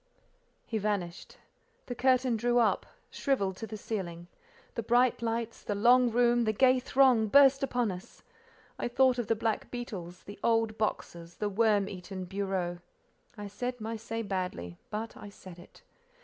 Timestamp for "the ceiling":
3.67-4.25